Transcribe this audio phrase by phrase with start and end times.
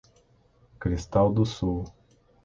[0.79, 1.85] Cristal do Sul